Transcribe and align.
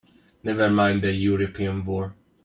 Never 0.41 0.67
mind 0.71 1.03
the 1.03 1.13
European 1.13 1.85
war! 1.85 2.15